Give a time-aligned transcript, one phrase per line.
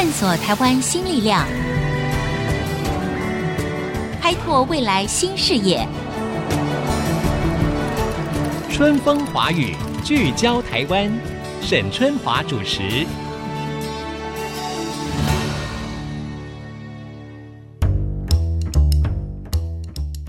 [0.00, 1.44] 探索台湾新力量，
[4.22, 5.84] 开拓未来新视野。
[8.70, 9.74] 春风华语，
[10.04, 11.10] 聚焦台湾，
[11.60, 13.04] 沈春华主持。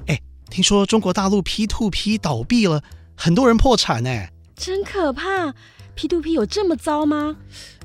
[0.07, 2.81] 哎，听说中国大陆 P to P 倒闭了，
[3.15, 5.54] 很多人破产哎，真可怕。
[6.00, 7.36] P2P 有这么糟吗？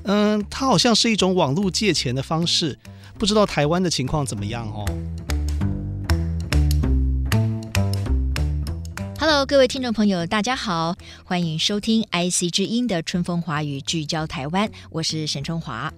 [0.03, 2.79] 嗯，它好像是一种网络借钱的方式，
[3.19, 4.85] 不知道台湾的情况怎么样哦。
[9.27, 15.91] Hello，各位听众朋友，大家好，欢迎收听 IC 之音的春风华语聚焦台湾，我是沈春华。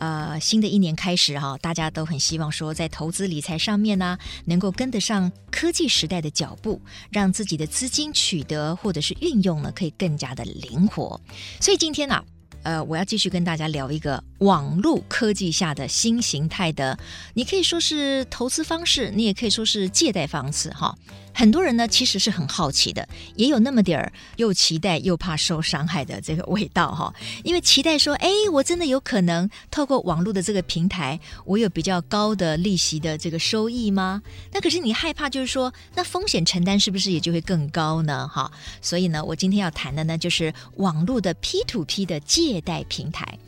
[0.00, 6.82] 呃，新的一年开始哈，大家都很希望说在投资理财上面呢，能够跟得上科技时代的脚步，
[7.12, 11.20] 让自己的资金取得或者是运用呢，可以更加的灵活。
[11.60, 12.20] 所以今天呢，
[12.64, 16.98] 呃，我要继续跟大家聊一个网络科技下的新形态的，
[17.34, 20.96] 你可以说是投资方式，你也可以说是借贷方式哈。
[21.34, 27.14] 很多人呢，其实是很好奇的，也有那么点儿又期待又怕受伤害的这个味道哈。
[27.42, 34.22] 因为期待说，哎，我真的有可能透过网络的这个平台，我有比较高的利息的这个收益吗？
[34.52, 38.28] 那可是你害怕，就是说，那风险承担是不是也就会更高呢？
[38.28, 38.50] 哈，
[38.82, 43.38] 所以呢，我今天要谈的呢，就是网络的 P to P 的借贷平台。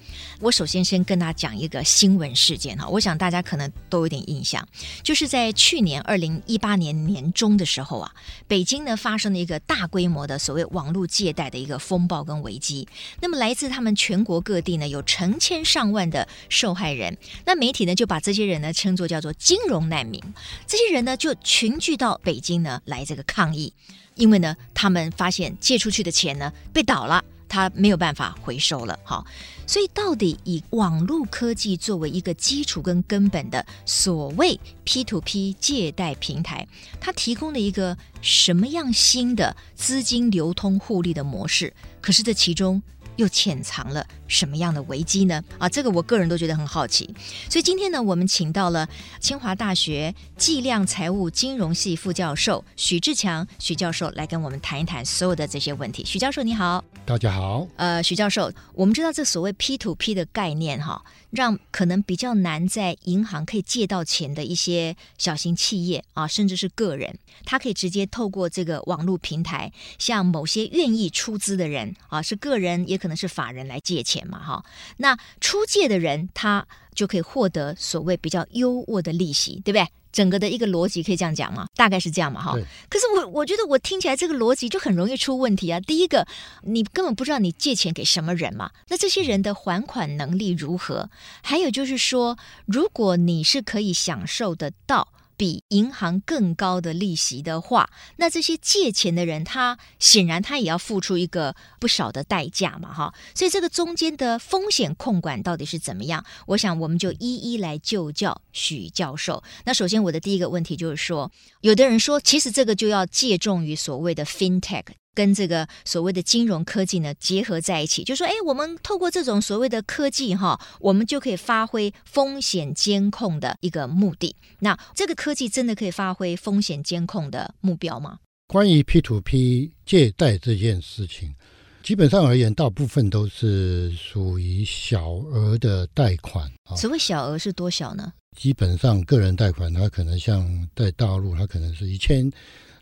[0.40, 4.66] 我首先先跟大家讲一个新闻事件哈，我想大家可能都有点印象，
[5.02, 8.12] 就是在去年二零一八年年中的时候啊，
[8.46, 12.86] 北京呢发生了一个大规模的所谓网络借贷的一个风暴跟危机。
[13.20, 20.22] 那么来自他们全国各地呢，有成千上万的受害人，那媒体呢就把这些人呢称作叫做金融难民。
[20.66, 23.72] 这些人呢就群聚到北京呢来这个抗议，
[24.14, 27.24] 因为呢他们发现借出去的钱呢被倒了。
[27.54, 29.24] 它没有办法回收了，好，
[29.64, 36.66] 所以到底以网络科技作为一个基础跟根本的所谓 P to P 借贷平台，
[37.00, 41.72] 它提供了一个什么样新的资金流通互利的模式？
[42.00, 42.82] 可是这其中，
[43.16, 45.42] 又潜藏了什么样的危机呢？
[45.58, 47.08] 啊，这个我个人都觉得很好奇。
[47.48, 48.88] 所以今天呢，我们请到了
[49.20, 56.04] 清华大学计量财务金融系副教授许志强许教授来跟我们谈一谈所有的这些问题。
[56.04, 57.66] 许教授你好，大家好。
[57.76, 61.02] 呃，许教授，我们知道这所谓 P to P 的概念哈，
[61.34, 72.98] 让可能比较难在银行可以借到钱的一些小型企业啊，甚至是个人，他可以直接透过这个网络平台，向某些愿意出资的人啊，是个人也。
[73.04, 74.64] 可能是法人来借钱嘛，哈，
[74.96, 79.86] 那出借的人他就可以获得所谓比较优渥的利息，对不对？
[80.12, 81.66] 整个的一个逻辑可以这样讲吗？
[81.74, 82.52] 大概是这样嘛，哈。
[82.88, 85.80] 可是我我觉得我听起来这个逻辑就很容易出问题啊。
[85.80, 86.24] 第一个，
[86.62, 91.10] 你根本不知道你借钱给什么人嘛，那这些人的还款能力如何？
[91.42, 95.08] 还有就是说，如果你是可以享受得到。
[95.36, 103.14] 比银行更高的利息的话，那这些借钱的人，他显然他也要付出一个不少的代价嘛，哈。
[103.34, 106.24] 所以这个中间的风险控管到底是怎么样？
[106.46, 109.42] 我想我们就一一来就教许教授。
[109.64, 111.30] 那首先我的第一个问题就是说，
[111.60, 114.84] 有的人说，其实这个就要借重于所谓的 FinTech。
[115.14, 124.34] 跟这个所谓的金融科技呢结合在一起，就说，哎，我们透过这种所谓的科技哈，我们就可以发挥风险监控的一个目的。
[124.58, 128.18] 那这个科技真的可以发挥风险监控的目标吗？
[128.48, 131.34] 关于 P to P 借贷这件事情，
[131.82, 136.50] 基本上而言，大部分都是属于小额的贷款。
[136.76, 138.12] 所谓小额是多小呢？
[138.36, 142.30] 基本上个人贷款，它可能像在大陆，它可能是一千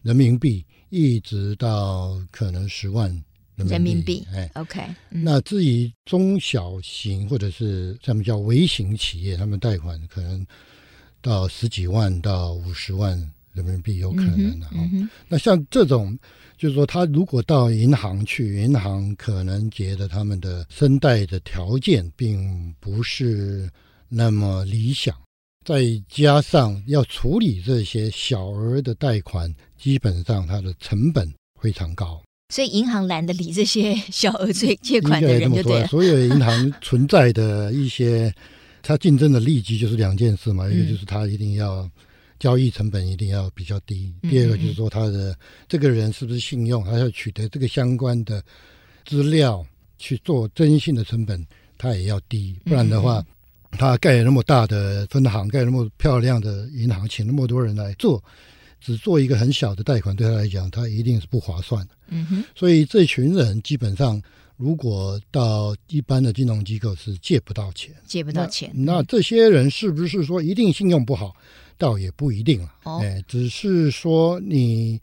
[0.02, 0.64] 人民币。
[0.92, 3.08] 一直到可能十万
[3.56, 4.82] 人民币，哎，OK。
[5.08, 10.46] 那至于中小型或者是他们叫微型企业，他们贷款可能
[11.22, 13.16] 到十几万到五十万
[13.54, 14.74] 人民币有可能的哈。
[14.74, 16.18] 嗯嗯、那像这种，
[16.58, 23.66] 就是说他如果到银行去，银行可能觉得他们的申贷的条件并不是
[24.10, 25.16] 那么理想。
[25.64, 35.86] 再加上要处理这些小额的贷款，基本上它的成本非常高，所以银行懒得理这些小额借借款的人就对了。
[35.86, 38.34] 所有银行存在的一些，
[38.82, 41.88] 它竞争的利基就是两件事嘛，一个就是它一定要
[42.40, 45.36] 交易成本一定要比较低，第二个就是说它的
[45.68, 48.42] 这个人是不是信用，还要取得这个相关的
[49.06, 49.64] 资料
[49.96, 51.46] 去做征信的成本，
[51.78, 53.24] 它也要低，不然的话。
[53.78, 58.22] 他盖那么大的分行，盖那么漂亮的银行，请那么多人来做，
[58.80, 61.94] 只做一个很小的贷款，对他来讲，他一定是不划算的。
[62.08, 62.44] 嗯哼。
[62.54, 64.20] 所以这群人基本上，
[64.56, 71.34] 如果到一般的金融机构是借不到钱，借不到钱，那，那这些人是不是说一定信用不好？
[71.78, 75.00] 倒也不一定了，哦、哎，只是说你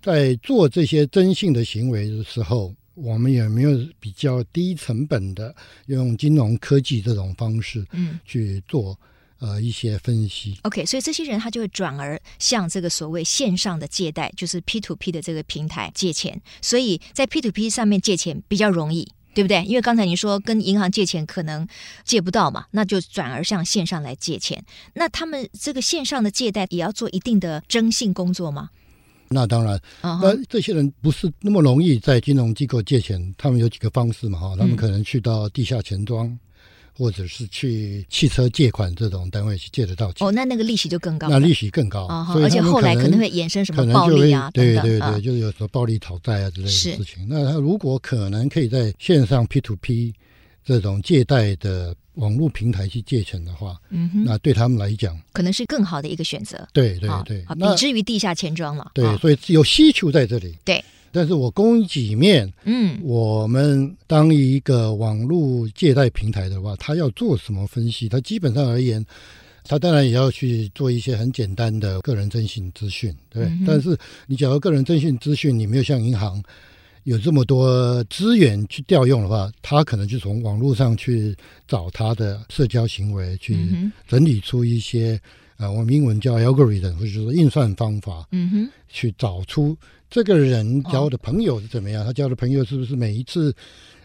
[0.00, 5.54] 在做这些征信的行为的时候，我们有没有比较低成本的
[5.86, 8.98] 用金融科技这种方式，嗯，去做
[9.38, 19.10] 呃一些分析？OK，所以这些人他就会转而向这个所谓线上的借贷，就是 P to P 的这个平台借钱，所以在 P to P 上面借钱比较容易。
[19.34, 19.64] 对不对？
[19.64, 21.66] 因为刚才您说跟银行借钱可能
[22.04, 24.62] 借不到嘛，那就转而向线上来借钱。
[24.92, 28.68] 那他们这个线上的借贷也要做一定的征信工作吗？
[29.32, 34.38] 那当然，那这些人不是那么容易在金融机构借钱，他们有几个方式嘛？
[34.38, 36.26] 哈，他们可能去到地下钱庄。
[36.26, 36.38] 嗯
[36.94, 47.04] 或者是去汽车借款这种单位去借得到钱哦，那那个利息就更高，那利息更高，哦、而且后来可能会衍生什么暴力啊对对对，就是有什么暴力讨债啊之类的事情。
[47.04, 50.12] 是那他如果可能可以在线上 P to P
[50.64, 56.68] 这种借贷的网络平台去借钱的话，嗯哼，那对他们来讲可能是更好的一个选择。
[56.72, 58.92] 对对对，比之于地下钱庄了。
[58.94, 60.54] 对，哦、所以有需求在这里。
[60.64, 60.84] 对。
[61.14, 68.08] 但是我供给面，嗯，我们当一个网络借贷平台的话，他要做什么分析？
[68.08, 69.04] 他基本上而言，
[69.62, 73.44] 他当然也要去做一些很简单的个人征信资讯，对。
[73.44, 73.94] 嗯、但是
[74.26, 76.42] 你假如个人征信资讯，你没有像银行
[77.04, 81.34] 有这么多资源去调用的话，他可能就从网络上去
[81.66, 83.56] 找他的社交行为，去
[84.06, 85.20] 整理出一些，
[85.56, 89.76] 呃，我们英文叫 algorithm，或者说运算方法，嗯哼，去找出。
[90.08, 92.04] 这个人交的朋友是怎么样？
[92.04, 93.54] 他交的朋友是不是每一次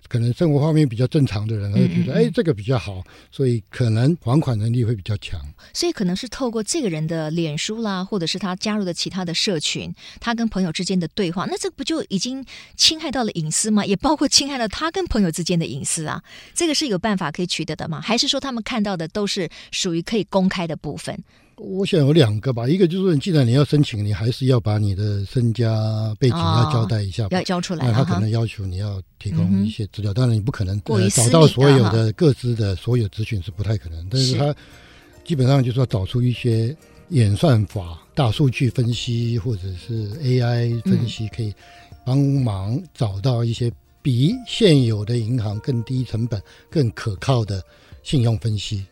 [0.07, 5.39] 可能生活方面比较正常的人，他就觉得哎，这个比较好，所以可能还款能力会比较强。
[5.73, 12.43] 所以可能是透过这个人的脸书啦，或者是他加入的其他的社群，他跟朋友之间的对话，那这不就已经
[12.75, 13.85] 侵害到了隐私吗？
[13.85, 16.23] 也包括侵害了他跟朋友之间的隐私啊。
[16.53, 18.01] 这个是有办法可以取得的吗？
[18.01, 21.23] 还是说他们看到的都是属于可以公开的部分？
[21.57, 27.85] 我想有两个吧，一个就是你既然你要申请，你还是要把你的身家背景要交代一下，要交出来。
[27.85, 30.79] 那他可能要求你要提供一些资料，当然你不可能
[31.11, 34.55] 找到所有的各自的所有资讯是不太可能，但是他
[35.25, 36.75] 基本上就是要找出一些
[37.09, 41.51] 演算法、大数据分析或者是 AI 分析，可以
[42.05, 43.71] 帮忙找到一些
[44.03, 46.39] 比现有的银行更低成本、
[46.69, 47.63] 更可靠的
[48.03, 48.85] 信用分析。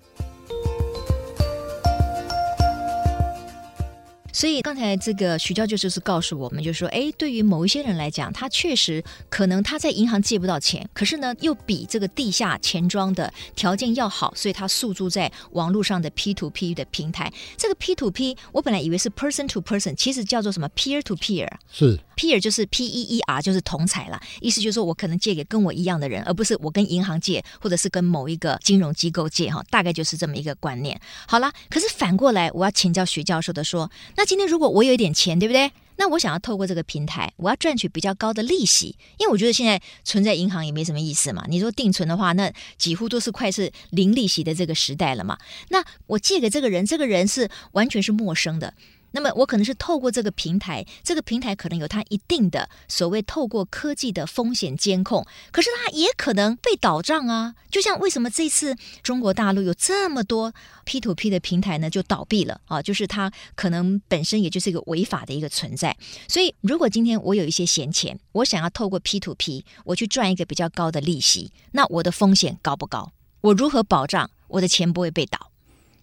[4.35, 17.31] 所以刚才这个徐教授就是告诉我们，就是说，哎，对于某一些人来讲，他确实可能他在银行借不到钱，可是呢，又比这个地下钱庄的条件要好，所以他诉诸在网络上的 P to P 的平台。
[17.55, 21.47] 这个 P to P，我本来以为是 person to person，其实叫做什么 peer to peer。
[21.71, 30.99] 是 peer 就是 P E E R，就是同财啦，意思就是说我可能借给跟我一样的人，而不是我跟银行借，或者是跟某一个金融机构借，哈，大概就是这么一个观念。
[31.25, 34.24] 好了，可是反过来，我要请教徐教授的说，那。
[34.25, 35.71] 今天如果我有一点钱，对不对？
[35.97, 41.45] 那我想要透过这个平台，我要赚取比较高的利息，因为我觉得现在存在银行也没什么意思嘛。
[41.47, 45.37] 你说定存的话，那几乎都是快是零利息的这个时代了嘛。
[45.69, 48.73] 那我借给这个人，这个人是完全是陌生的。
[49.11, 57.55] 那么我可能是透过这个平台，这个平台可能有它一定的所谓透过科技的风险监控，可是它也可能被倒账啊。
[57.69, 62.81] 就像为什么这次中国大陆有这么多 P to P 的平台呢，就倒闭了啊？
[62.81, 65.95] 就是它可能本身也就是一个违法的一个存在。
[66.27, 73.11] 所以如果今天我有一些闲钱，我想要透过 P to P 我去赚一个比较高的利息，那我的风险高不高？
[73.41, 75.51] 我如何保障我的钱不会被倒？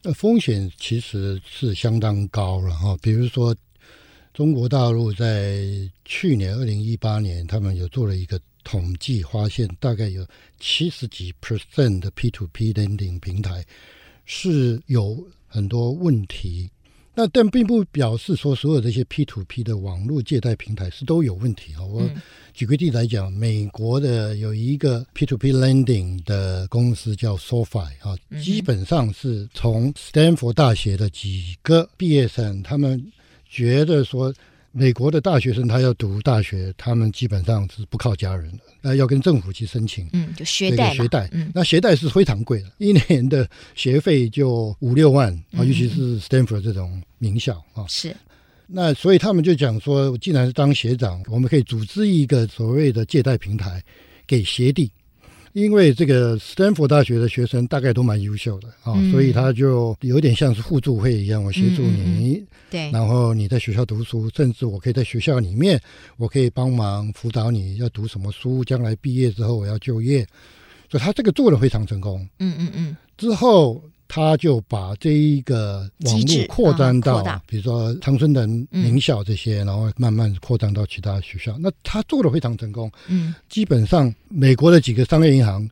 [0.04, 3.54] 那风险其实是相当高了哈，比如说
[4.35, 5.64] 中国大陆在
[6.04, 10.26] 去年二零一八年，他们有做了一个统计，发现大概有
[10.59, 13.64] 七十几 percent 的 P2P lending 平台
[14.25, 16.68] 是有很多问题。
[17.14, 21.83] 那但并不表示说所有这些 P to P 的网络借贷平台是都有问题啊。
[21.83, 22.09] 我
[22.54, 33.12] 举个例子来讲，美国的有一个 P to P lending 的公司叫 SoFi 啊，基本上是从斯坦福大学的几个毕业生，他们
[33.49, 34.33] 觉得说。
[34.75, 48.15] 美国的大学生他要读大学，他们基本上是不靠家人的，呃，要跟政府去申请，嗯，就学贷，学贷，嗯，那学贷是非常贵的，一年的学费就五六万啊，尤其是 Stanford 这种名校啊，是，
[48.67, 53.83] 那所以他们就讲说，既然是当学长，我们可以组织一个所谓的借贷平台
[54.27, 54.91] 给学弟，
[55.52, 65.80] 因为这个斯坦福大学的学生大概都蛮优秀的啊，嗯、所以他就有点像是互助会一样，我协助你，对，然后你在学校读书，甚至我可以在学校里面，
[66.16, 70.26] 我可以帮忙辅导你要读什么书，将来毕业之后我要就业，
[70.90, 72.26] 所以他这个做的非常成功。
[72.38, 73.82] 嗯嗯嗯，之后。
[74.14, 81.57] 他就把这一个网络扩张到，比如说长春的名校这些，然后慢慢扩张到其他学校。
[81.59, 82.92] 那他做的非常成功。
[83.09, 85.66] 嗯，基本上美国的几个商业银行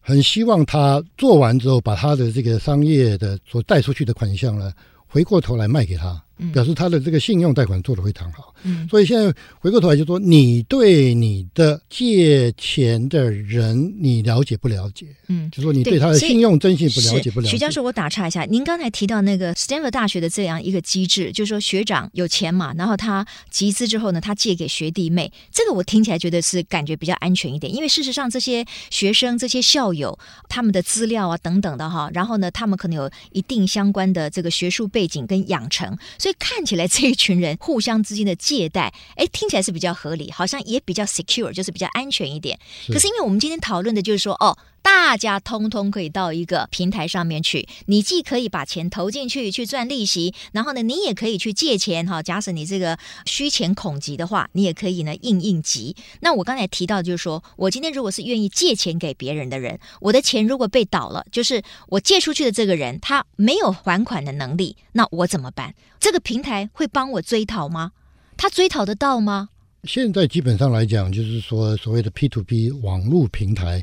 [0.00, 4.72] 很希望他做完之后，把他的这个商业的所贷出去的款项呢，
[5.08, 6.22] 回过头来卖给他。
[6.52, 15.06] 表示他的这个信用贷款做得非常好，嗯，所以现在回过头来就说，你对你的借钱的人，你了解不了解？
[15.28, 17.50] 嗯，就说你对他的信用征信不了解不了解？
[17.50, 35.96] 徐教授，我打岔一下，您刚才提到那个 Stanford 大学的这样一个机制，就是说学长有钱嘛，然后他集资之后呢，他借给学弟妹，这个我听起来觉得是感觉比较安全一点，因为事实上这些学生、这些校友他们的资料啊等等的哈，然后呢，他们可能有一定相关的这个学术背景跟养成。
[36.24, 42.58] 所以看起来这一群人互相之间的借贷， 哎，听起来是比较合理，好像也比较 secure，就是比较安全一点。
[42.88, 44.56] 可是因为我们今天讨论的就是说，哦。
[44.84, 52.22] 大家通通可以到一个平台上面去，你既可以把钱投进去去赚利息，然后呢，你也可以去借钱哈。
[52.22, 55.96] 假使你这个需钱恐急的话，你也可以呢应应急。
[56.20, 65.74] 那我刚才提到就是说，我今天如果是愿意借钱给别人的人，我的钱如果被倒了，就是我借出去的这个人他没有还款的能力，那我怎么办？
[65.98, 67.92] 这个平台会帮我追讨吗？
[68.36, 69.48] 他追讨得到吗？
[69.84, 73.82] 现在基本上来讲，就是说所谓的 P to P 网络平台。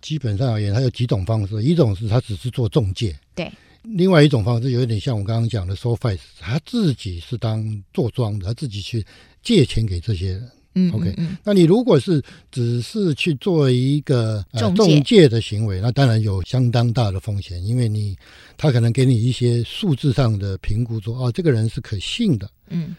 [0.00, 1.62] 基本上而言，它有几种方式。
[1.62, 3.50] 一种是他只是做中介，对；
[3.82, 9.04] 另外一种方式有点像我刚刚讲的 SoFi，他自己是当做庄的，他自己去
[9.42, 10.50] 借钱给这些人。
[10.74, 11.14] 嗯，OK。
[11.42, 18.16] 那你如果是只是去做一个呃中介的行为，那当然有相当大的风险，因为你
[18.56, 22.48] 他可能给你一些数字上的评估，说哦，这个人是可信的。
[22.68, 22.94] 嗯。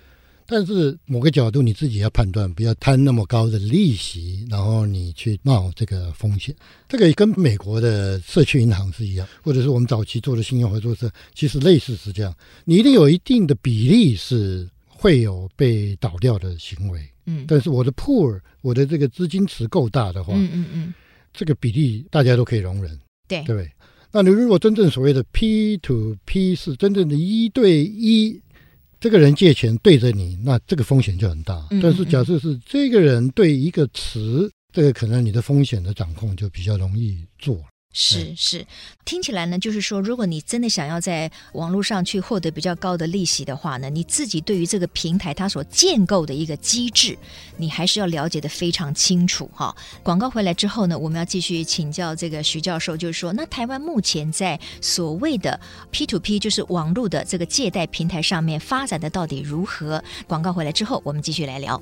[0.49, 6.55] 但是某个角度你自己要判断，不要贪那么高的利息，然后你去冒这个风险。
[6.87, 12.33] 这个跟美国的社区银行是一样，或者是我们早期做的信用合作社，其实类似是这样。
[12.65, 16.99] 你一定有一定的比例是会有被倒掉的行为。
[17.27, 20.93] 嗯，但是我的 pool，我的这个资金池够大的话，嗯嗯嗯，
[21.31, 22.99] 这个比例大家都可以容忍。
[23.27, 23.71] 对，对不对？
[24.11, 28.41] 那你如果真正所谓的 P to P 是真正的一对一。
[28.99, 31.65] 这个人借钱对着你，那这个风险就很大。
[31.81, 37.63] 但是假设是这个人对一个词，这个可能你的风险的掌控就比较容易做。
[37.91, 38.65] 是是，
[39.03, 47.17] 听起来呢，就是说，如果你真的想要在网络上去获得比较高的利息的话呢，你自己对于这个平台它所建构的一个机制，
[47.57, 49.75] 你还是要了解的非常清楚哈。
[50.03, 60.01] 广告回来之后呢，我们要继续请教这个徐教授，就是说，那台湾目前在所谓的 P to P，就是网络的这个借贷平台上面发展的到底如何？
[60.27, 61.81] 广告回来之后，我们继续来聊。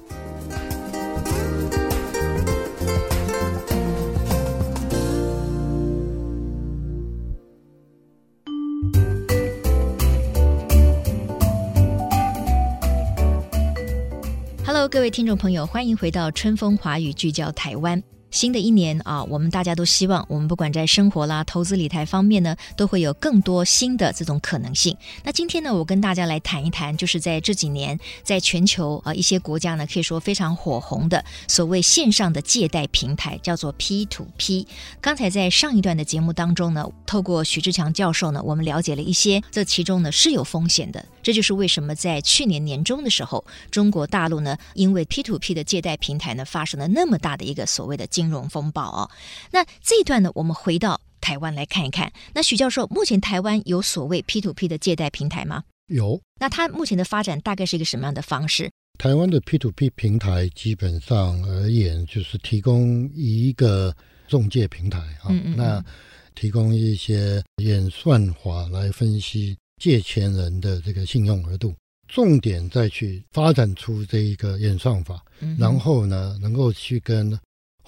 [14.90, 18.02] 各位听众朋友，欢迎回到春风华语，聚焦台湾。
[18.30, 24.96] 新的一年啊，我们大家都希望，我们不管在生活啦、投资理财方面呢，都会有更多新的这种可能性。
[25.24, 34.68] 那今天呢，我跟大家来谈一谈，就是在这几年，在全球啊一些国家呢，可以说非常火红的所谓线上的借贷平台，叫做 P to P。
[35.00, 41.04] 刚才在上一段的节目当中呢，透过许志强教授呢，我们了解了一些，这其中呢是有风险的。
[41.24, 49.12] 这就是为什么在去年年中的时候，中国大陆呢，因为 P to P 的借贷平台呢，发生了那么大的一个所谓的金融风暴哦。
[49.52, 52.12] 那这一段呢，我们回到台湾来看一看。
[52.34, 55.64] 那许教授，目前台湾有所谓 P to P 的借贷平台吗？
[55.94, 56.20] 有。
[56.40, 58.72] 那它目前的发展大概是一个什么样的方式？
[58.98, 63.96] 台湾的 P to P 平台基本上而言，就是提供一个
[64.28, 65.86] 中介平台啊，嗯嗯嗯，那
[66.34, 71.76] 提供一些演算法来分析借钱人的这个信用额度。
[72.08, 75.22] 重点再去发展出这一个演算法，
[75.60, 77.38] 然后呢，能够去跟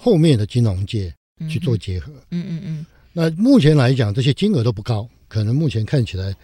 [0.02, 1.14] 后面的金融界
[1.50, 2.10] 去做结合。
[2.30, 2.86] 嗯嗯嗯。
[3.12, 6.34] 那目前来讲，这些金额都不高，可能目前看起来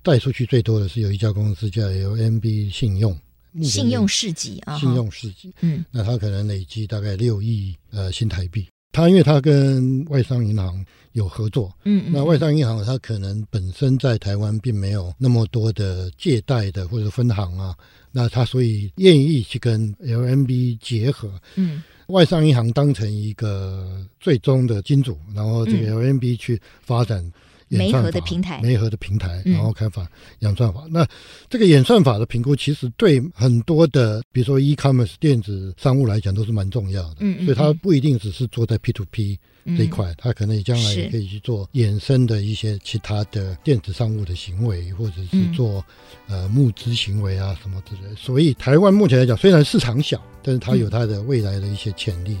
[0.00, 3.18] 贷出去最多的是有一家公司叫 LMB 信用，
[3.62, 5.52] 信用市集啊，信用市集。
[5.60, 8.66] 嗯，那它可能累积大概六亿呃新台币。
[8.92, 17.74] 它因为它跟外商银行有合作，嗯，嗯，那外商银行它可能本身在台湾并没有那么多的借贷的或者分行啊，
[18.12, 27.32] 那它所以愿意去跟 LMB 结合，嗯，外商银行当成一个最终的金主，然后这个 LMB 去发展。
[27.78, 30.06] 媒合的平台，媒合的平台，然后开发
[30.40, 30.82] 演算法。
[30.86, 31.06] 嗯、那
[31.48, 37.16] 这个演算法的评估，其实对很多的，比如说 e-commerce 电子商务来讲，都是蛮重要的。
[37.20, 39.38] 嗯，嗯，所以它不一定只是做在 P to P
[39.76, 45.84] 这一块，嗯、它可能也将来也可以去做衍生的一些其他的电子商务的行为，或者是做、
[46.28, 48.14] 嗯、呃募资行为啊什么之类。
[48.16, 52.36] 所以台湾目前来讲，虽然市场小，但是它有它的未来的一些潜力。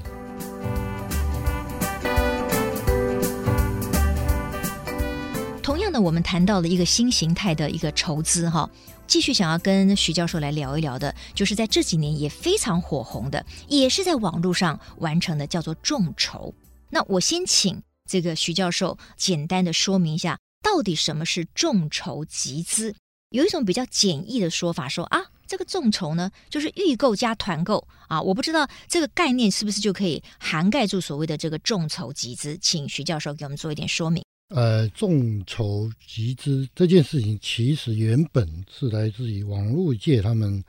[6.00, 8.68] 我们谈到了一个新形态的一个筹资哈，
[9.06, 16.54] 继续想要跟徐教授来聊一聊的，就是在这几年也非常火红的，也是在网络上完成的，叫做众筹。
[16.88, 22.94] 那我先请这个徐教授简单的说明一下，到底什么是众筹集资？
[23.30, 34.24] 有一种比较简易的说法，说啊，这个众筹呢，就是预购加团购啊，我不知道这个概念是不是就可以涵盖住所谓的这个众筹集资，请徐教授给我们做一点说明。
[34.50, 40.62] 呃，众筹集资这件事情，其实原本是来自于网络界，他们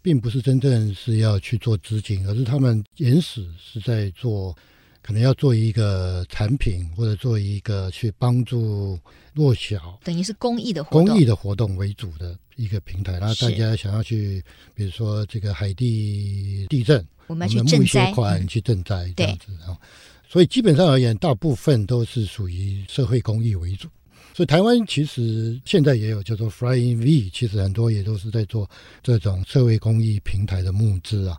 [0.00, 4.56] 并不是真正是要去做资金，而是他们原始是在做，
[5.02, 8.98] 可能要做一个产品，或者做一个去帮助
[9.34, 13.18] 弱小，等于是公益的活动，公益的活动为主的一个平台。
[13.18, 14.42] 然后大家想要去，
[14.74, 19.76] 比如说这个海地地震，我们要去賑灾，款去赈灾这样子，然后。
[20.32, 23.88] 所以基本上而言，大部分都是属于社会公益为主。
[24.32, 28.70] 所以台湾其实现在也有叫做 Flying V，其实很多也都是在做
[29.02, 31.36] 这种社会公益平台的募资啊。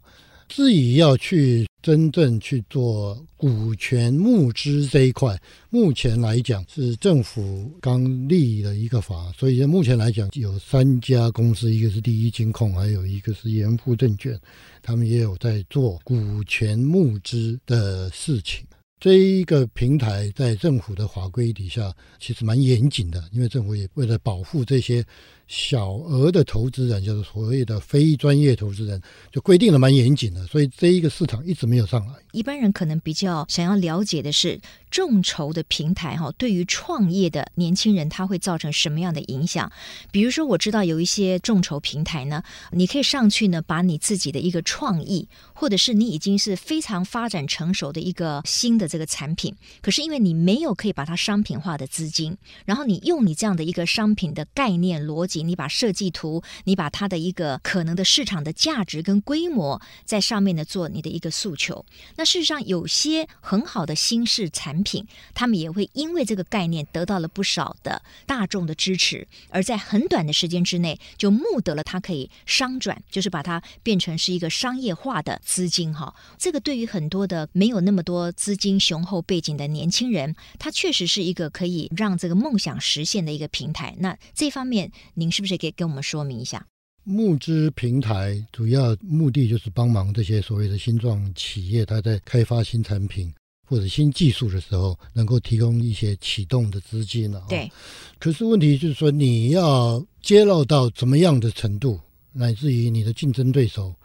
[0.50, 14.38] 至于要去真正去做股权募资这一块，目前来讲是政府刚立了一个法，所以目前来讲有三家公司，一个是第一金控，还有一个是盐富证券，
[14.84, 18.66] 他们也有在做股权募资的事情。
[19.02, 25.04] 这一个平台在政府的法规底下，其实蛮严谨的，因为政府也为了保护这些。
[25.48, 29.02] 小额的投资人就是所谓的非专业投资人，
[29.34, 32.14] 就规定的蛮严谨的，所以这一个市场一直没有上来。
[32.32, 34.58] 一般人可能比较想要了解的是，
[34.90, 39.70] 众筹的平台哈，对于创业的年轻人，他会造成什么样的影响？
[40.10, 55.44] 比如说，我知道有一些众筹平台呢，你可以上去呢，把你自己的一个创意，或者是你已经是非常发展成熟的一个新的这个产品，可是因为你没有可以把它商品化的资金，然后你用你这样的一个商品的概念逻辑。
[55.44, 61.86] 你把设计图，你把它的一个可能的市场的价值跟规模在上面呢，做你的一个诉求。
[62.18, 76.14] 那事实上有些很好的新式产品，他们也会因为这个概念得到了不少的大众的支持，而在很短的时间之内就募得了它可以商转，就是把它变成是一个商业化的资金哈。
[76.38, 83.96] 这个对于很多的没有那么多资金雄厚背景的年轻人，他确实是一个可以让这个梦想实现的一个平台。
[83.98, 85.32] 那这方面您。
[85.32, 86.68] 是不是可以跟我们说明一下？
[87.06, 93.34] 募资平台主要目的就是帮忙这些所谓的新创企业，它在开发新产品
[93.66, 97.46] 或者新技术的时候，能够提供一些启动的资金了。
[97.48, 97.72] 对。
[98.20, 101.98] 可是问题就是说，你要揭露到怎么样的程度，
[102.34, 103.96] 乃至于你的竞争对手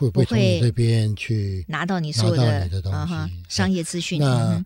[0.00, 4.18] 会不会从你这边去拿到你所有的东西、uh-huh, 商业资讯？
[4.18, 4.64] 那、嗯、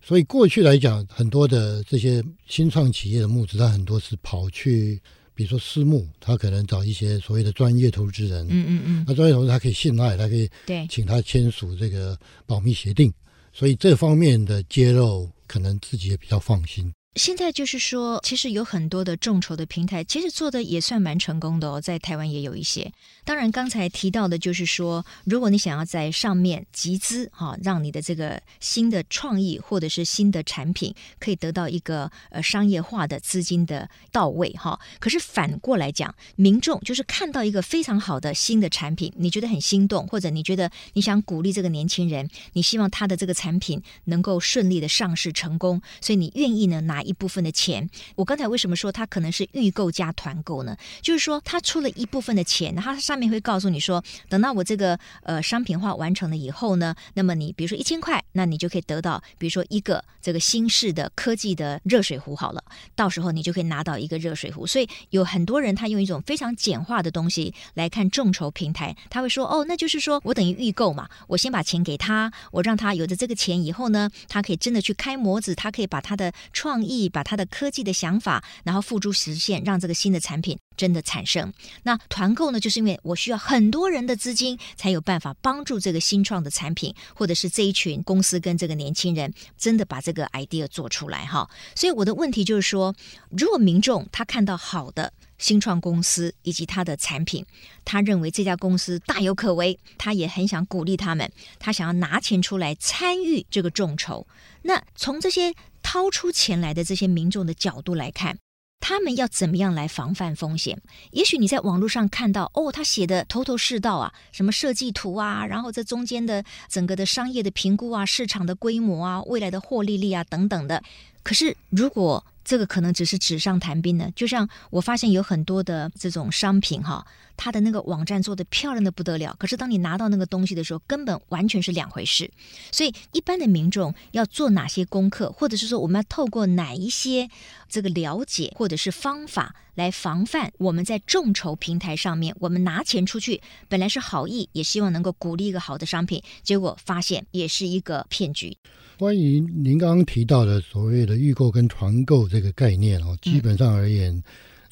[0.00, 5.00] 所以过去来讲，很多的这些新创企业的募资，它很多是跑去。
[5.34, 13.10] 比如说私募，他可能找一些所谓的专业投资人，嗯嗯嗯，那专业投资他可以信赖，他可以对请他签署这个保密协定，
[13.50, 16.92] 所以这方面的揭露可能自己也比较放心。
[17.16, 22.92] 现在就是说，其实有很多的众筹的平台，其实做的也算蛮成功的哦，在台湾也有一些。
[23.24, 34.80] 当然，刚才提到的就是说，如果你想要在上面集资，哈，让你的这个新的创意或者是新的产品可以得到一个呃商业化的资金的到位，哈。
[34.98, 47.02] 可是反过来讲，民众就是看到一个非常好的新的产品，你觉得很心动，或者你觉得你想鼓励这个年轻人，你希望他的这个产品能够顺利的上市成功，所以你愿意呢拿。
[47.02, 50.76] 一部分的钱，我刚才为什么说他可能是预购加团购呢？
[51.00, 62.62] 就是说，他出了一部分的钱，他上下面会告诉你说，等到我这个呃商品化完成了以后呢，那么你比如说一千块，那你就可以得到，比如说一个这个新式的科技的热水壶好了，
[62.94, 64.66] 到时候你就可以拿到一个热水壶。
[64.66, 76.82] 所以有很多人他用一种非常简化的东西来看众筹平台，他会说，哦，那就是说我等于预购嘛，我先把钱给他，我让他有了这个钱以后呢，他可以真的去开模子，他可以把他的创。
[76.82, 81.52] 意把他的科技的想法，然后付诸实现，让这个新的产品真的产生。
[81.82, 91.48] 那团购呢，就是因为我需要很多人的资金，才有办法帮助这个新创的产品，或者是这一群公司跟这个年轻人真的把这个 idea 做出来哈。
[91.74, 92.94] 所以我的问题就是说，
[93.30, 97.44] 如果民众他看到好的新创公司以及他的产品，
[97.84, 104.26] 他认为这家公司大有可为，他也很想鼓励他们，他想要拿钱出来参与这个众筹。
[104.62, 108.38] 那从这些掏出钱来的这些民众的角度来看，
[108.82, 110.82] 他们要怎么样来防范风险？
[111.12, 120.82] 也许你在网络上看到，哦，他写的头头是道啊，什么设计图啊，然后这中间的整个的商业的评估啊，市场的规模啊，未来的获利率啊等等的。
[121.22, 132.30] 可是如果这个可能只是纸上谈兵呢，就像我发现有很多的这种商品哈，它的那个网站做的漂亮的不得了，可是当你拿到那个东西的时候，根本完全是两回事。
[132.70, 137.28] 所以一般的民众要做哪些功课，或者是说我们要透过哪一些
[137.68, 148.56] 这个了解或者是方法来防范我们在众筹平台上面，我们拿钱出去本来是好意，也希望能够鼓励一个好的商品，结果发现也是一个骗局。
[148.98, 154.22] 关于您刚刚提到的所谓的预购跟团购这个概念哦，基本上而言，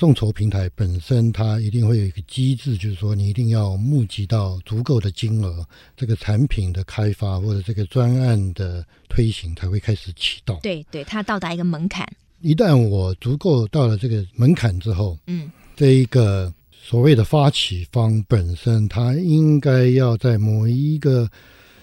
[0.01, 5.63] 众筹平台本身它一定会有一个机制，就是说你一定要募集到足够的金额，
[5.95, 10.59] 这个产品的开发或者这个专案的推行才会开始启动。
[10.63, 12.11] 对对，它到达一个门槛。
[12.41, 21.29] 一旦我足够到了这个门槛之后，嗯，这一个所谓的发起方本身，它应该要在某一个。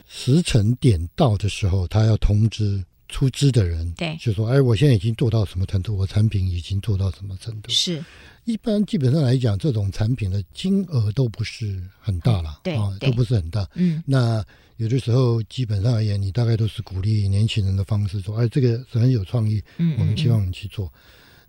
[0.09, 5.95] 时辰点到的时候，它要通知出资的人，对，就说：“哎，我现在已经做到什么程度？
[5.97, 8.03] 我产品已经做到什么程度？”是，
[8.45, 13.67] 一般基本上来讲，这种产品的金额都不是很大了，对啊，都不是很大。
[13.75, 14.43] 嗯，那
[14.77, 20.85] 有的时候，基本上而言，你大概都是鼓励年轻人的方式，说：“哎，这个是很有创意，嗯，我们希望你去做。
[20.87, 21.01] 嗯嗯”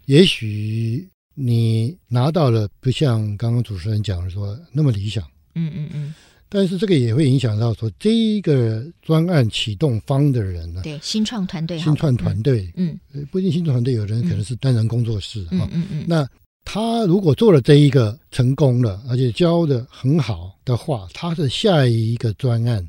[0.09, 5.23] 也许你拿到了，不像刚刚主持人讲的说那么理想。
[5.55, 6.15] 嗯嗯嗯。
[6.51, 12.99] 但是这个也会影响到说，这一个专案启动方的人呢，对新创团队，新创团队，嗯，
[13.31, 16.05] 不一定新创团队，有人可能是单人工作室哈，嗯嗯嗯。
[16.09, 16.27] 那
[16.65, 22.89] 他如果做了这一个成功了，而且教的很好的话，他的下一个专案，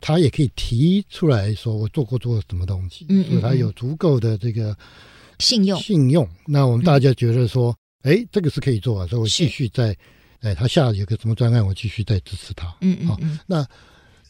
[0.00, 4.76] 他也可以提出来说，我做过做什么东西，嗯，所以他有足够的这个
[5.38, 6.28] 信用，信用。
[6.44, 9.96] 那我们大家觉得说，哎，这个是可以做啊，所以我继续在。
[10.40, 12.66] 哎，他下有个什么专案，我继续再支持他。
[12.80, 13.66] 嗯嗯，嗯，好，那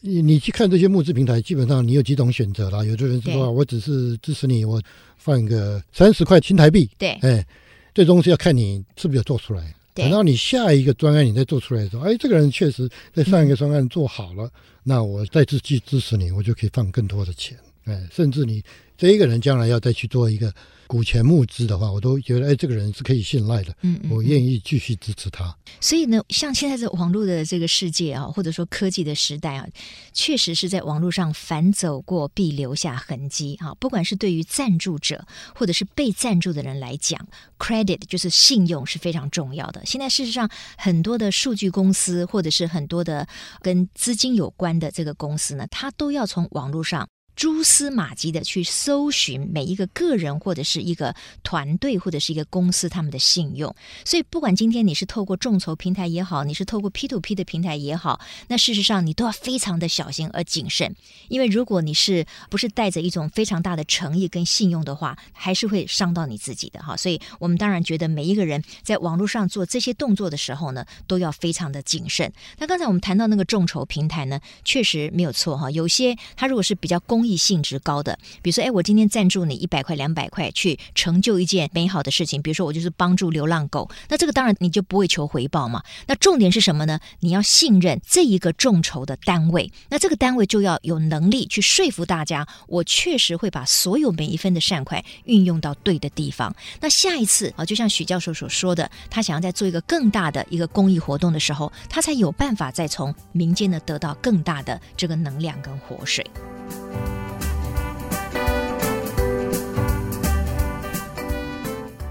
[0.01, 2.83] 你你去看这些募资平台，基本上你有几种选择啦。
[2.83, 4.81] 有的人说，我只是支持你，我
[5.17, 6.89] 放一个三十块新台币。
[6.97, 7.45] 对，哎，
[7.93, 9.75] 最终是要看你是不是有做出来。
[9.93, 14.51] 等到你下一个专案你再做出来的时候，哎，这个人确实在上一个专案做好了，嗯，
[14.83, 17.57] 那我再次去支持你，我就可以放更多的钱。
[17.85, 18.63] 哎，甚至你
[18.97, 20.53] 这一个人将来要再去做一个。
[20.87, 25.55] 股权募资的话，我都觉得哎，这个人是可以信赖的，嗯，嗯，我愿意继续支持他。
[25.79, 29.67] 所以呢，像现在这网络的这个世界啊，或者说科技的时代啊，
[30.13, 33.75] 确实是在网络上反走过必留下痕迹啊。
[33.75, 37.27] 不管是对于赞助者或者是被赞助的人来讲
[37.59, 39.85] ，credit 就是信用是非常重要的。
[39.85, 43.27] 现在事实上，很多的数据公司或者是很多的
[43.61, 47.07] 跟资金有关的这个公司呢，它都要从网络上。
[47.37, 53.73] 蛛丝马迹的去搜寻每一个个人或者是一个团队或者是一个公司他们的信用，
[54.03, 60.95] 所以不管今天你是透过众筹平台也好，你是透过 P to P 的平台也好，那事实上你都要非常的小心而谨慎，
[61.29, 66.97] 因为如果你是不是带着一种非常大的诚意跟信用的话，还是会伤到你自己的哈。
[66.97, 72.33] 所以我们当然觉得每一个人在网络上做这些动作的时候呢，都要非常的谨慎。
[72.57, 82.41] 那刚才我们谈到那个众筹平台呢，确实没有错哈，有些它如果是比较公益性质高的，比如说，哎，我今天赞助你一百块、两百块，去成就一件美好的事情。
[82.41, 85.83] 比如说，我就是帮助流浪狗，那这个当然你就不会求回报嘛。
[86.07, 86.99] 那重点是什么呢？
[87.19, 96.55] 你要信任这一个众筹的单位，那这个单位就要有能力去说服大家，我确实会把所有每一分的善款运用到对的地方。
[96.79, 106.25] 那下一次啊，就像许教授所说的，他想要再做一个更大的一个公益活动的时候，他才有办法再从民间呢得到更大的这个能量跟活水。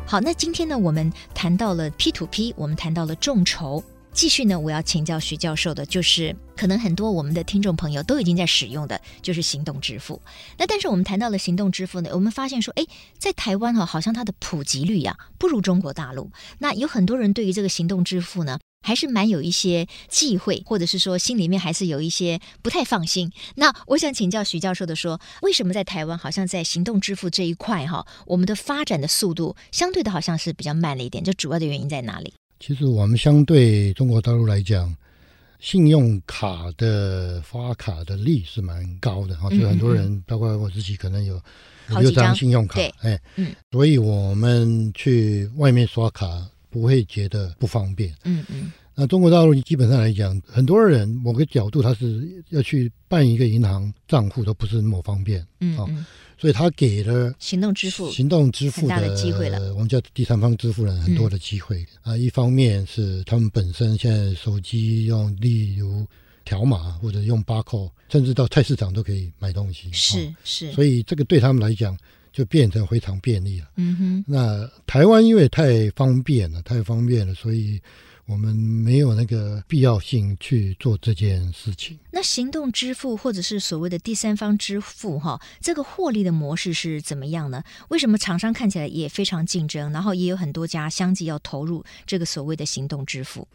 [0.08, 3.82] 好，那今天呢，我们谈到了 P to P，我们谈到了众筹。
[4.12, 10.22] 继续呢，我要请教徐教授的，就是可能很多我们的听众朋友都已经在使用的，就是行动支付。
[10.56, 12.86] 那但是我们谈到了行动支付呢，我们发现说，哎，
[13.18, 16.30] 在台湾哈，好像它的普及率呀，不如中国大陆。
[16.60, 23.32] 那有很多人对于这个行动支付呢，还是蛮有一些忌讳，或者是说心里面还是有一些不太放心。
[23.56, 31.24] 那我想请教徐教授的说，为什么在台湾好像在行动支付这一块哈，我们的发展的速度相对的好像是比较慢了一点？
[31.24, 32.32] 这主要的原因在哪里？
[32.60, 34.94] 其实我们相对中国大陆来讲，
[35.58, 41.42] 信用卡的发卡的率是蛮高的哈，就很多人，包括我自己，可能有
[41.90, 46.26] 五六张信用卡，哎，嗯，所以我们去外面刷卡
[46.76, 48.70] 不会觉得不方便，嗯嗯。
[48.94, 56.04] 那中国大陆基本上来讲，很多人某个角度他是要去办一个银行账户都不是那么方便，嗯，嗯，
[56.38, 62.16] 所以他给了行动支付行动支付的，的机会了，我们叫第三方支付人很多的机会，嗯、啊。
[62.16, 66.06] 一方面是他们本身现在手机用，例如
[66.44, 71.96] 条码或者用八扣，甚至到菜市场都可以买东西，是是，所以这个对他们来讲
[72.36, 73.66] 就变成非常便利了。
[73.76, 77.80] 嗯哼，那台湾因为太方便了，太方便了，所以。
[78.28, 81.96] 我们没有那个必要性去做这件事情。
[82.10, 87.62] 那行动支付或者是所谓的第三方支付，哈，这个获利的模式是怎么样呢？
[87.86, 93.46] 为什么厂商看起来也非常竞争，然后也有很多家相继要投入这个所谓的行动支付？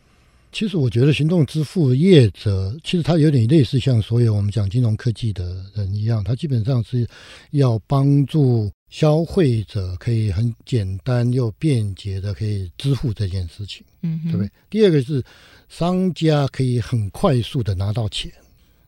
[0.52, 7.08] 其实我觉得行动支付业者，其实他有点类似像所有我们讲金融科技的人一样，他基本上是
[7.52, 8.72] 要帮助。
[8.92, 14.52] 消费者可以很简单又便捷的可以支付这件事情，嗯，对不对？
[14.70, 15.24] 第二个是
[15.70, 18.30] 商家可以很快速的拿到钱，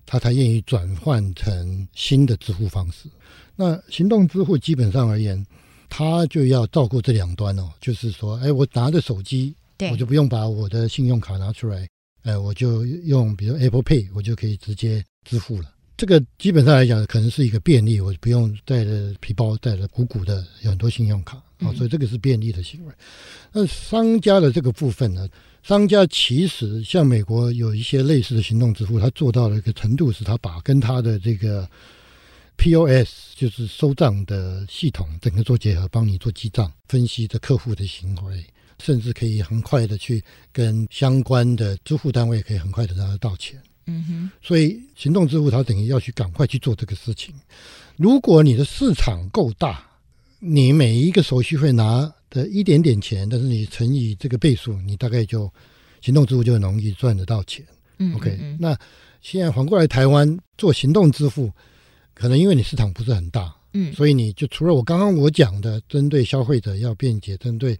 [0.06, 3.08] 他才愿意转换成新的支付方式。
[3.56, 5.41] 那行动支付基本上而言，
[5.88, 11.88] 他就要照顾这两端哦，就是说，哎，我拿着手机，对，我就不用把我的信用卡拿出来，
[12.24, 15.69] 哎，我就用比如 Apple Pay，我就可以直接支付了。
[15.98, 22.93] 这个基本上来讲，可能是一个便利，我不用带着皮包，带着鼓鼓的有很多信用卡啊，所以这个是便利的行为。
[23.52, 25.28] 那商家的这个部分呢，
[25.62, 31.69] 商家其实像美国有一些类似的行动支付，他做到了一个程度，是他把跟他的这个
[32.58, 38.43] POS 就是收账的系统整个做结合，帮你做记账、分析的客户的行为，
[38.80, 43.62] 甚至可以很快的去跟相关的支付单位可以很快的让他到钱。
[43.86, 47.36] 嗯哼，所以行动支付它等于要去赶快去做这个事情。
[47.98, 49.86] 如果你的市场够大，
[50.40, 55.52] 你每一个手续费拿的一点点钱，但是你乘以这个倍数，你大概就
[56.00, 57.66] 行动支付就很容易赚得到钱。
[57.98, 58.74] 嗯，OK，那
[59.22, 61.52] 现在反过来台湾做行动支付，
[62.14, 67.78] 可能因为你市场不是很大，嗯，所以你就除了我刚刚我讲的，针对消费者要便捷，针对。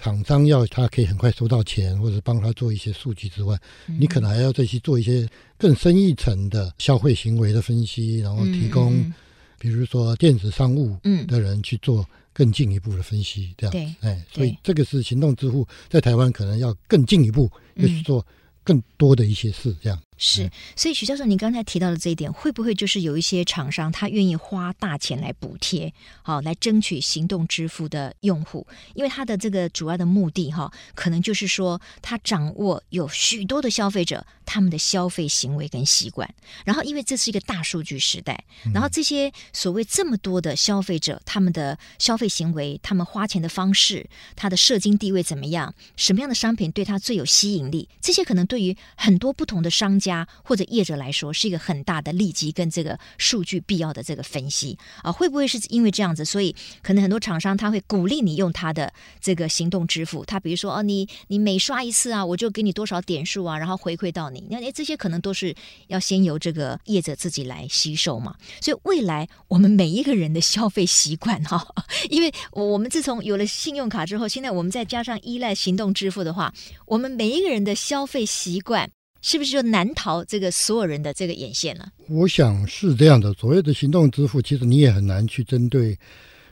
[0.00, 3.58] 厂商要他可以很快收到钱，或者帮他做一些数据之外，
[3.88, 9.12] 嗯、你可能还要再去做一些更深一层的消费行为的分析，然后提供，嗯、
[9.58, 13.96] 比如说电子商务的人去做更进一步的分析，这样子。
[14.00, 18.24] 哎，所以这个是行动支付在台湾可能要更进一步，要去做
[18.62, 20.00] 更多的一些事，这样。
[20.20, 28.66] 是，所以许教授，您刚才提到的这一点，会不会就是有一些厂商他愿意花大钱来补贴，好来争取行动支付的用户？
[28.94, 36.28] 因为他的这个主要的目的，哈，可能就是说他掌握有许多的消费者他们的消费行为跟习惯，
[36.64, 44.04] 然后因为这是一个大数据时代，然后这些所谓这么多的消费者他们的消费行为，他们花钱的方式，
[44.34, 50.07] 他的社经地位怎么样，什么样的商品对他最有吸引力，这些可能对于很多不同的商家。
[50.08, 65.54] 家或者业者来说，是一个很大的利基跟这个数据必要的这个分析啊，会不会是因为这样子，所以可能很多厂商他会鼓励你用他的这个行动支付，他比如说哦，你你每刷一次啊，我就给你多少点数啊，然后回馈到你，那诶这些可能都是
[65.88, 68.34] 要先由这个业者自己来吸收嘛。
[68.60, 71.66] 所以未来我们每一个人的消费习惯哈，
[72.08, 76.52] 因为我们自从有了信用卡之后，现在我们再加上依赖行动支付的话，
[76.86, 78.90] 我们每一个人的消费习惯。
[79.20, 81.92] 是不是就难逃这个所有人的这个眼线了？
[82.08, 83.32] 我想是这样的。
[83.34, 85.98] 所谓的行动支付，其实你也很难去针对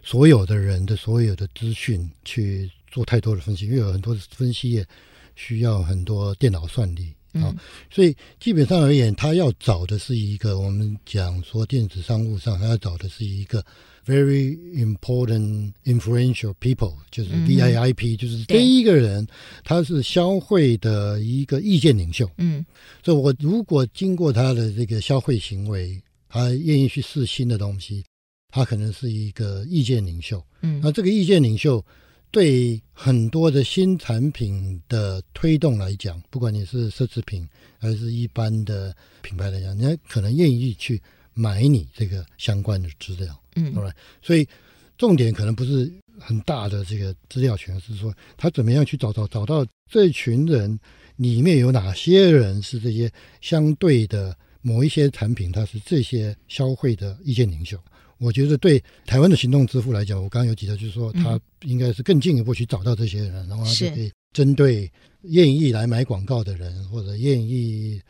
[0.03, 4.87] 所有的人的所有的资讯去做太多的分析，因为有很多的分析也
[5.35, 7.49] 需要很多电脑算力啊。
[7.49, 7.57] 嗯、
[7.91, 13.65] 所以基本上而言，他要找的是一个我们讲说电子商务上，他要找的是一个。
[14.07, 19.27] Very important, influential people，就是 VIIP，、嗯、就是第一个人，
[19.65, 22.31] 他是消费的一个意见领袖。
[22.39, 22.65] 嗯，
[23.03, 28.05] 所以我如果经过他的这个消费行为，他愿意去试新的东西，
[28.49, 30.41] 他可能是一个意见领袖。
[30.63, 31.85] 嗯，那这个意见领袖
[32.31, 37.45] 对很多的新产品的推动来讲，不管你是奢侈品
[37.81, 41.03] 还是一般的品牌来讲，人家可能愿意去
[41.35, 43.37] 买你这个相关的资料。
[43.57, 43.93] 嗯，好了，
[44.23, 44.47] 所以
[44.97, 50.79] 重点可能不是很大的这个资料权，是说他怎么样去找找找到这群人
[51.17, 57.79] 里面有哪些人是这些相对的某一些产品，它是这些消费的意见领袖。
[58.19, 64.91] 我觉得对台湾的行动支付来讲，我刚刚有提到，就是说他应该是更进一步去找到这些人，然后他就可以针对
[65.23, 68.01] 愿意来买广告的人或者愿意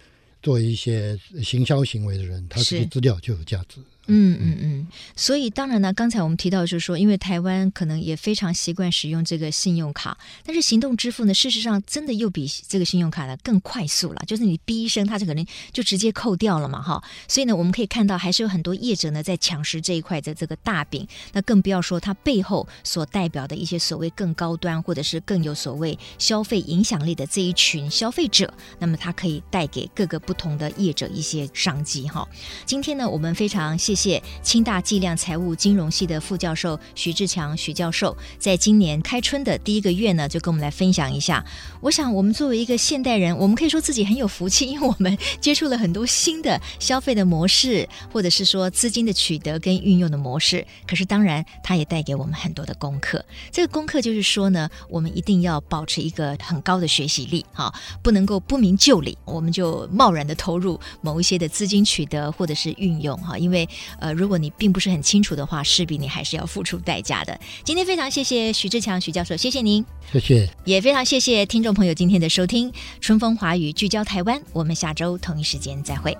[0.42, 3.80] 做一些行销行为的人，他这些资料就有价值。
[4.08, 17.02] 嗯嗯嗯，所以当然呢，刚才我们提到就是说，因为台湾可能也非常习惯使用这个信用卡，但是行动支付呢，事实上真的又比这个信用卡呢更快速了，就是你哔一声，它就可能就直接扣掉了嘛，哈。
[17.26, 32.24] 所以呢，我们可以看到还是有很多业者呢在抢食这一块的这个大饼，那更不要说它背后所代表的一些所谓更高端或者是更有所谓消费影响力的这一群消费者，那么它可以带给各个不同的业者一些商机，哈。
[32.64, 33.95] 今天呢，我们非常谢谢。
[33.96, 41.44] 谢清大计量财务金融系的副教授许志强许教授，在今年开春的第一个月呢，就跟我们来分享一下。
[41.80, 50.66] 我想，我们作为一个现代人，我们可以说自己很有福气，因为我们接触了很多新的消费的模式，或者是说资金的取得跟运用的模式。
[50.86, 53.24] 可是，当然，它也带给我们很多的功课。
[53.50, 63.66] 这个功课就是说呢，我们一定要保持一个很高的学习力，哈，不能够不明就里，我们就贸然的投入某一些的资金取得或者是运用，哈，因为。
[63.98, 67.38] 呃，如果你并不是很清楚的话，势必你还是要付出代价的。
[67.64, 72.72] 今天非常谢谢徐志强徐教授，谢谢您，谢谢，也非常谢谢听众朋友今天的收听。
[73.00, 76.16] 春风华语聚焦台湾，我们下周同一时间再会。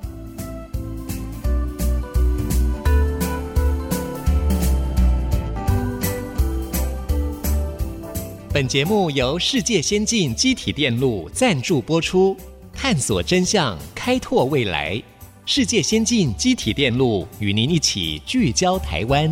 [8.53, 12.35] 本节目由世界先进机体电路赞助播出，
[12.73, 15.03] 探索真相，开拓未来。
[15.49, 19.31] 世界先进机体电路与您一起聚焦台湾。